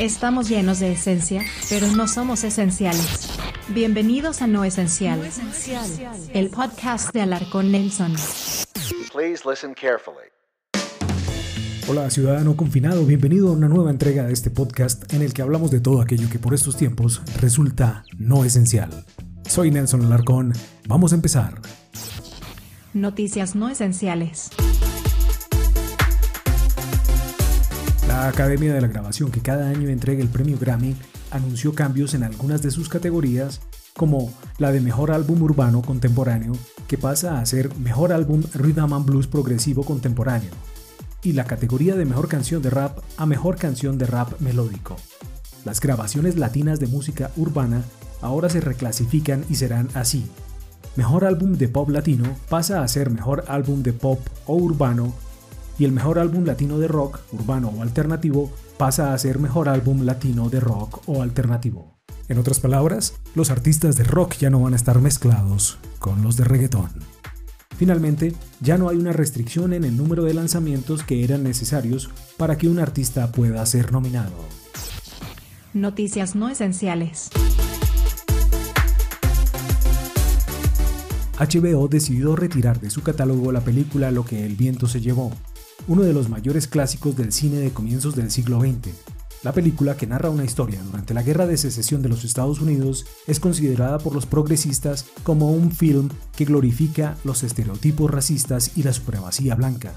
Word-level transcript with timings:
Estamos 0.00 0.48
llenos 0.48 0.80
de 0.80 0.92
esencia, 0.92 1.42
pero 1.68 1.86
no 1.88 2.08
somos 2.08 2.42
esenciales. 2.42 3.28
Bienvenidos 3.68 4.40
a 4.40 4.46
No 4.46 4.64
Esencial, 4.64 5.20
el 6.32 6.48
podcast 6.48 7.12
de 7.12 7.20
Alarcón 7.20 7.70
Nelson. 7.70 8.14
Please 9.12 9.46
listen 9.46 9.74
carefully. 9.74 10.24
Hola 11.86 12.08
ciudadano 12.08 12.56
confinado, 12.56 13.04
bienvenido 13.04 13.50
a 13.50 13.52
una 13.52 13.68
nueva 13.68 13.90
entrega 13.90 14.24
de 14.24 14.32
este 14.32 14.48
podcast 14.48 15.12
en 15.12 15.20
el 15.20 15.34
que 15.34 15.42
hablamos 15.42 15.70
de 15.70 15.80
todo 15.80 16.00
aquello 16.00 16.30
que 16.30 16.38
por 16.38 16.54
estos 16.54 16.78
tiempos 16.78 17.20
resulta 17.38 18.04
no 18.16 18.46
esencial. 18.46 19.04
Soy 19.46 19.70
Nelson 19.70 20.06
Alarcón, 20.06 20.54
vamos 20.88 21.12
a 21.12 21.16
empezar. 21.16 21.60
Noticias 22.94 23.54
no 23.54 23.68
esenciales. 23.68 24.48
La 28.20 28.28
Academia 28.28 28.74
de 28.74 28.82
la 28.82 28.88
Grabación, 28.88 29.30
que 29.30 29.40
cada 29.40 29.70
año 29.70 29.88
entrega 29.88 30.20
el 30.20 30.28
premio 30.28 30.58
Grammy, 30.60 30.94
anunció 31.30 31.74
cambios 31.74 32.12
en 32.12 32.22
algunas 32.22 32.60
de 32.60 32.70
sus 32.70 32.90
categorías, 32.90 33.62
como 33.96 34.30
la 34.58 34.72
de 34.72 34.82
Mejor 34.82 35.10
Álbum 35.10 35.40
Urbano 35.40 35.80
Contemporáneo, 35.80 36.52
que 36.86 36.98
pasa 36.98 37.40
a 37.40 37.46
ser 37.46 37.74
Mejor 37.76 38.12
Álbum 38.12 38.42
Rhythm 38.52 38.92
and 38.92 39.06
Blues 39.06 39.26
Progresivo 39.26 39.84
Contemporáneo, 39.84 40.50
y 41.22 41.32
la 41.32 41.44
categoría 41.44 41.96
de 41.96 42.04
Mejor 42.04 42.28
Canción 42.28 42.60
de 42.60 42.68
Rap 42.68 42.98
a 43.16 43.24
Mejor 43.24 43.56
Canción 43.56 43.96
de 43.96 44.04
Rap 44.04 44.38
Melódico. 44.38 44.96
Las 45.64 45.80
grabaciones 45.80 46.36
latinas 46.36 46.78
de 46.78 46.88
música 46.88 47.30
urbana 47.38 47.84
ahora 48.20 48.50
se 48.50 48.60
reclasifican 48.60 49.46
y 49.48 49.54
serán 49.54 49.88
así. 49.94 50.26
Mejor 50.94 51.24
álbum 51.24 51.54
de 51.54 51.68
pop 51.68 51.88
latino 51.88 52.36
pasa 52.50 52.82
a 52.82 52.88
ser 52.88 53.08
mejor 53.08 53.44
álbum 53.48 53.82
de 53.82 53.94
pop 53.94 54.20
o 54.44 54.56
urbano 54.56 55.14
y 55.80 55.86
el 55.86 55.92
mejor 55.92 56.18
álbum 56.18 56.44
latino 56.44 56.78
de 56.78 56.88
rock, 56.88 57.20
urbano 57.32 57.68
o 57.68 57.80
alternativo 57.80 58.52
pasa 58.76 59.14
a 59.14 59.18
ser 59.18 59.38
mejor 59.38 59.66
álbum 59.66 60.04
latino 60.04 60.50
de 60.50 60.60
rock 60.60 61.00
o 61.08 61.22
alternativo. 61.22 61.96
En 62.28 62.36
otras 62.36 62.60
palabras, 62.60 63.14
los 63.34 63.48
artistas 63.48 63.96
de 63.96 64.04
rock 64.04 64.34
ya 64.34 64.50
no 64.50 64.60
van 64.60 64.74
a 64.74 64.76
estar 64.76 65.00
mezclados 65.00 65.78
con 65.98 66.22
los 66.22 66.36
de 66.36 66.44
reggaetón. 66.44 66.90
Finalmente, 67.78 68.34
ya 68.60 68.76
no 68.76 68.90
hay 68.90 68.98
una 68.98 69.14
restricción 69.14 69.72
en 69.72 69.84
el 69.84 69.96
número 69.96 70.24
de 70.24 70.34
lanzamientos 70.34 71.02
que 71.02 71.24
eran 71.24 71.44
necesarios 71.44 72.10
para 72.36 72.58
que 72.58 72.68
un 72.68 72.78
artista 72.78 73.32
pueda 73.32 73.64
ser 73.64 73.90
nominado. 73.90 74.36
Noticias 75.72 76.34
no 76.34 76.50
esenciales. 76.50 77.30
HBO 81.38 81.88
decidió 81.88 82.36
retirar 82.36 82.80
de 82.80 82.90
su 82.90 83.02
catálogo 83.02 83.50
la 83.50 83.62
película 83.62 84.10
Lo 84.10 84.26
que 84.26 84.44
el 84.44 84.56
viento 84.56 84.86
se 84.86 85.00
llevó, 85.00 85.32
uno 85.88 86.02
de 86.02 86.12
los 86.12 86.28
mayores 86.28 86.66
clásicos 86.66 87.16
del 87.16 87.32
cine 87.32 87.58
de 87.58 87.72
comienzos 87.72 88.14
del 88.14 88.30
siglo 88.30 88.60
XX. 88.60 88.94
La 89.42 89.52
película, 89.52 89.96
que 89.96 90.06
narra 90.06 90.28
una 90.28 90.44
historia 90.44 90.82
durante 90.82 91.14
la 91.14 91.22
Guerra 91.22 91.46
de 91.46 91.56
Secesión 91.56 92.02
de 92.02 92.10
los 92.10 92.24
Estados 92.24 92.60
Unidos, 92.60 93.06
es 93.26 93.40
considerada 93.40 93.98
por 93.98 94.14
los 94.14 94.26
progresistas 94.26 95.06
como 95.22 95.50
un 95.50 95.72
film 95.72 96.10
que 96.36 96.44
glorifica 96.44 97.16
los 97.24 97.42
estereotipos 97.42 98.10
racistas 98.10 98.76
y 98.76 98.82
la 98.82 98.92
supremacía 98.92 99.54
blanca. 99.54 99.94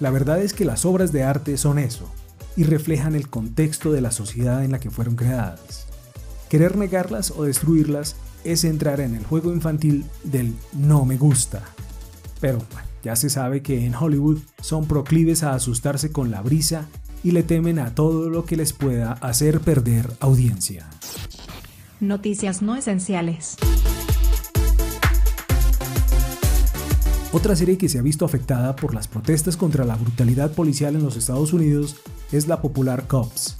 La 0.00 0.10
verdad 0.10 0.42
es 0.42 0.52
que 0.52 0.64
las 0.64 0.84
obras 0.84 1.12
de 1.12 1.22
arte 1.22 1.56
son 1.56 1.78
eso, 1.78 2.10
y 2.56 2.64
reflejan 2.64 3.14
el 3.14 3.28
contexto 3.28 3.92
de 3.92 4.00
la 4.00 4.10
sociedad 4.10 4.64
en 4.64 4.72
la 4.72 4.80
que 4.80 4.90
fueron 4.90 5.16
creadas. 5.16 5.86
Querer 6.50 6.76
negarlas 6.76 7.30
o 7.30 7.44
destruirlas 7.44 8.16
es 8.44 8.64
entrar 8.64 9.00
en 9.00 9.14
el 9.14 9.24
juego 9.24 9.52
infantil 9.52 10.04
del 10.24 10.54
no 10.72 11.04
me 11.04 11.16
gusta. 11.16 11.62
Pero 12.40 12.58
ya 13.02 13.16
se 13.16 13.30
sabe 13.30 13.62
que 13.62 13.86
en 13.86 13.94
Hollywood 13.94 14.38
son 14.60 14.86
proclives 14.86 15.42
a 15.42 15.54
asustarse 15.54 16.12
con 16.12 16.30
la 16.30 16.42
brisa 16.42 16.86
y 17.22 17.32
le 17.32 17.42
temen 17.42 17.78
a 17.78 17.94
todo 17.94 18.30
lo 18.30 18.44
que 18.44 18.56
les 18.56 18.72
pueda 18.72 19.12
hacer 19.12 19.60
perder 19.60 20.10
audiencia. 20.20 20.88
Noticias 22.00 22.62
no 22.62 22.76
esenciales. 22.76 23.56
Otra 27.32 27.54
serie 27.54 27.78
que 27.78 27.88
se 27.88 27.98
ha 27.98 28.02
visto 28.02 28.24
afectada 28.24 28.74
por 28.74 28.94
las 28.94 29.06
protestas 29.06 29.56
contra 29.56 29.84
la 29.84 29.94
brutalidad 29.94 30.52
policial 30.52 30.96
en 30.96 31.04
los 31.04 31.16
Estados 31.16 31.52
Unidos 31.52 31.96
es 32.32 32.48
la 32.48 32.60
popular 32.60 33.06
Cops. 33.06 33.56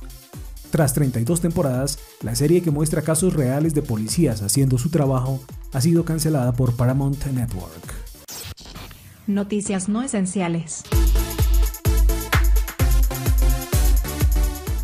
Tras 0.71 0.95
32 0.95 1.41
temporadas, 1.41 1.99
la 2.23 2.35
serie 2.35 2.63
que 2.63 2.71
muestra 2.71 3.03
casos 3.03 3.35
reales 3.35 3.75
de 3.75 3.83
policías 3.83 4.43
haciendo 4.43 4.79
su 4.79 4.91
trabajo 4.91 5.41
ha 5.73 5.81
sido 5.81 6.05
cancelada 6.05 6.53
por 6.53 6.75
Paramount 6.75 7.25
Network. 7.27 8.10
Noticias 9.31 9.89
no 9.89 10.03
esenciales. 10.03 10.83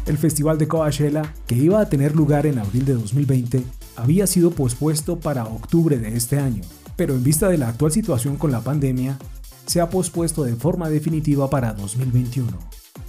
El 0.06 0.18
festival 0.18 0.56
de 0.56 0.68
Coachella, 0.68 1.34
que 1.48 1.56
iba 1.56 1.80
a 1.80 1.88
tener 1.88 2.14
lugar 2.14 2.46
en 2.46 2.60
abril 2.60 2.84
de 2.84 2.94
2020, 2.94 3.64
había 3.96 4.28
sido 4.28 4.52
pospuesto 4.52 5.18
para 5.18 5.46
octubre 5.46 5.98
de 5.98 6.16
este 6.16 6.38
año, 6.38 6.62
pero 6.94 7.14
en 7.14 7.24
vista 7.24 7.48
de 7.48 7.58
la 7.58 7.70
actual 7.70 7.90
situación 7.90 8.36
con 8.36 8.52
la 8.52 8.60
pandemia, 8.60 9.18
se 9.66 9.80
ha 9.80 9.90
pospuesto 9.90 10.44
de 10.44 10.54
forma 10.54 10.88
definitiva 10.90 11.50
para 11.50 11.72
2021. 11.72 12.46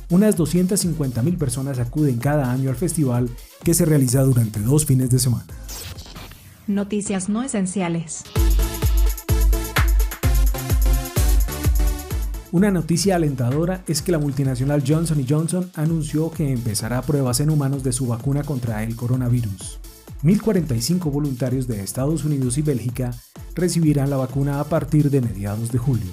Unas 0.10 0.36
250.000 0.38 1.38
personas 1.38 1.78
acuden 1.78 2.18
cada 2.18 2.52
año 2.52 2.72
al 2.72 2.78
festival 2.78 3.30
que 3.64 3.76
se 3.76 3.86
realiza 3.86 4.24
durante 4.24 4.60
dos 4.60 4.88
fines 4.88 5.12
de 5.12 5.20
semana. 5.20 5.46
Noticias 6.66 7.30
no 7.30 7.44
esenciales. 7.44 8.24
Una 12.58 12.72
noticia 12.72 13.18
alentadora 13.18 13.84
es 13.88 14.02
que 14.02 14.12
la 14.12 14.18
multinacional 14.18 14.84
Johnson 14.84 15.24
Johnson 15.30 15.70
anunció 15.76 16.32
que 16.32 16.52
empezará 16.52 17.04
pruebas 17.04 17.40
en 17.40 17.52
humanos 17.52 17.84
de 17.84 17.92
su 17.92 18.08
vacuna 18.08 18.42
contra 18.42 18.82
el 18.82 18.96
coronavirus. 18.96 19.80
1.045 20.24 21.12
voluntarios 21.12 21.68
de 21.68 21.84
Estados 21.84 22.26
Unidos 22.26 22.58
y 22.58 22.64
Bélgica 22.64 23.14
recibirán 23.54 24.10
la 24.10 24.18
vacuna 24.18 24.60
a 24.60 24.64
partir 24.64 25.12
de 25.12 25.22
mediados 25.22 25.72
de 25.72 25.78
julio. 25.78 26.10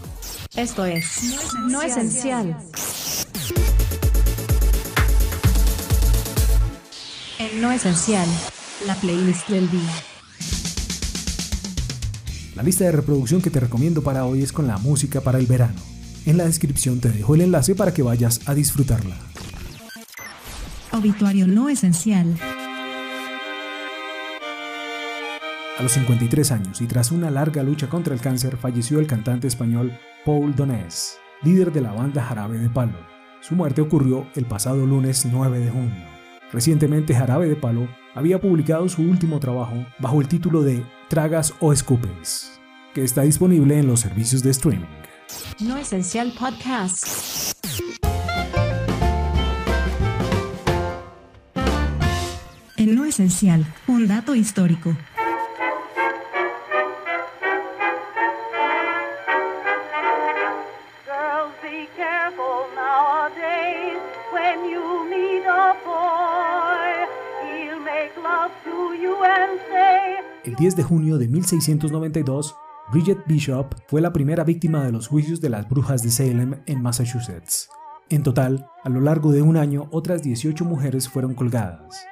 Esto 0.55 0.85
es 0.85 1.35
No 1.67 1.81
Esencial. 1.81 2.55
En 7.39 7.63
No 7.63 7.73
Esencial, 7.73 8.29
la 8.87 8.95
playlist 8.97 9.49
del 9.49 9.71
día. 9.71 9.95
La 12.55 12.63
lista 12.63 12.85
de 12.85 12.93
reproducción 12.93 13.41
que 13.41 13.49
te 13.49 13.61
recomiendo 13.61 14.03
para 14.03 14.27
hoy 14.27 14.43
es 14.43 14.53
con 14.53 14.67
la 14.67 14.77
música 14.77 15.23
para 15.23 15.39
el 15.39 15.47
verano. 15.47 15.94
En 16.27 16.39
la 16.39 16.45
descripción 16.45 17.01
te 17.01 17.11
dejo 17.11 17.35
el 17.35 17.43
enlace 17.43 17.75
para 17.75 17.93
que 17.93 18.03
vayas 18.03 18.41
a 18.47 18.55
disfrutarla. 18.55 19.17
Obituario 20.93 21.47
no 21.47 21.69
esencial. 21.69 22.35
A 25.77 25.83
los 25.83 25.93
53 25.93 26.53
años 26.53 26.81
y 26.81 26.87
tras 26.87 27.11
una 27.11 27.31
larga 27.31 27.63
lucha 27.63 27.89
contra 27.89 28.15
el 28.15 28.21
cáncer, 28.21 28.57
falleció 28.57 29.01
el 29.01 29.07
cantante 29.07 29.49
español 29.49 29.93
Paul 30.25 30.55
Donés, 30.55 31.19
líder 31.43 31.73
de 31.73 31.83
la 31.83 31.93
banda 31.93 32.23
Jarabe 32.23 32.59
de 32.59 32.71
Palo. 32.71 32.97
Su 33.41 33.55
muerte 33.55 33.83
ocurrió 33.83 34.27
el 34.35 34.47
pasado 34.47 34.87
lunes 34.87 35.27
9 35.31 35.59
de 35.59 35.71
junio. 35.71 36.05
Recientemente 36.53 37.15
Jarabe 37.15 37.49
de 37.49 37.57
Palo 37.57 37.89
había 38.15 38.41
publicado 38.41 38.89
su 38.89 39.03
último 39.03 39.41
trabajo 39.41 39.85
bajo 39.99 40.21
el 40.23 40.29
título 40.29 40.63
de 40.63 40.85
Tragas 41.09 41.53
o 41.61 41.73
Escupes, 41.73 42.61
que 42.95 43.03
está 43.03 43.23
disponible 43.23 43.79
en 43.79 43.89
los 43.89 44.01
servicios 44.01 44.43
de 44.43 44.53
streaming. 44.53 44.87
No 45.61 45.77
Esencial 45.77 46.33
Podcast. 46.39 47.55
En 52.77 52.95
No 52.95 53.05
Esencial, 53.05 53.65
un 53.87 54.07
dato 54.07 54.35
histórico. 54.35 54.97
El 70.45 70.57
10 70.57 70.77
de 70.77 70.83
junio 70.83 71.17
de 71.17 71.27
1692, 71.27 72.55
Bridget 72.95 73.27
Bishop 73.27 73.75
fue 73.89 74.01
la 74.01 74.13
primera 74.13 74.45
víctima 74.45 74.85
de 74.85 74.93
los 74.93 75.09
juicios 75.09 75.41
de 75.41 75.49
las 75.49 75.69
brujas 75.69 76.05
de 76.05 76.13
Salem 76.13 76.63
en 76.67 76.81
Massachusetts. 76.81 77.69
En 78.09 78.23
total, 78.23 78.69
a 78.85 78.89
lo 78.89 79.01
largo 79.01 79.33
de 79.33 79.43
un 79.43 79.57
año, 79.57 79.89
otras 79.91 80.23
18 80.23 80.65
mujeres 80.65 81.09
fueron 81.09 81.35
colgadas. 81.35 82.07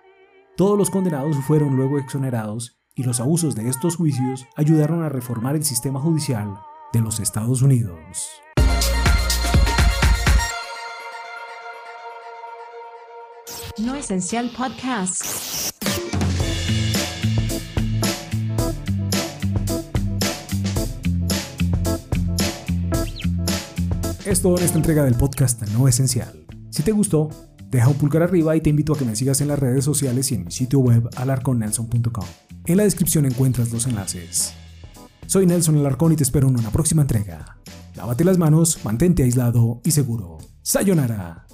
Todos 0.56 0.76
los 0.76 0.90
condenados 0.90 1.37
fueron 1.46 1.76
luego 1.76 2.00
exonerados 2.00 2.81
y 2.96 3.05
los 3.05 3.20
abusos 3.20 3.55
de 3.55 3.69
estos 3.69 3.94
juicios 3.94 4.44
ayudaron 4.56 5.05
a 5.05 5.08
reformar 5.08 5.55
el 5.55 5.62
sistema 5.62 6.00
judicial 6.00 6.52
de 6.93 7.00
los 7.00 7.20
Estados 7.20 7.62
Unidos. 7.62 8.43
No 13.79 13.94
Esencial 13.94 14.50
Podcast. 14.50 15.72
Es 24.32 24.40
todo 24.40 24.56
en 24.56 24.64
esta 24.64 24.79
entrega 24.79 25.05
del 25.05 25.14
podcast 25.14 25.61
No 25.75 25.87
Esencial. 25.87 26.46
Si 26.70 26.82
te 26.82 26.90
gustó, 26.90 27.29
Deja 27.70 27.88
un 27.88 27.96
pulgar 27.96 28.23
arriba 28.23 28.56
y 28.56 28.62
te 28.62 28.70
invito 28.70 28.94
a 28.94 28.99
que 28.99 29.05
me 29.05 29.14
sigas 29.14 29.43
en 29.43 29.49
las 29.49 29.58
redes 29.58 29.84
sociales 29.84 30.32
y 30.32 30.37
en 30.37 30.44
mi 30.46 30.50
sitio 30.50 30.79
web 30.79 31.06
alarconnelson.com. 31.17 32.25
En 32.64 32.76
la 32.79 32.84
descripción 32.84 33.26
encuentras 33.26 33.70
los 33.73 33.87
enlaces. 33.87 34.55
Soy 35.26 35.44
Nelson 35.44 35.76
Alarcón 35.76 36.12
y 36.12 36.17
te 36.17 36.23
espero 36.23 36.49
en 36.49 36.58
una 36.58 36.70
próxima 36.70 37.02
entrega. 37.02 37.58
Lávate 37.94 38.25
las 38.25 38.38
manos, 38.38 38.79
mantente 38.84 39.23
aislado 39.23 39.82
y 39.84 39.90
seguro. 39.90 40.38
Sayonara. 40.62 41.46